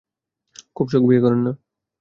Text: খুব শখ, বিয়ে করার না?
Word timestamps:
খুব 0.75 0.87
শখ, 0.91 1.03
বিয়ে 1.07 1.23
করার 1.23 1.39
না? 1.39 1.51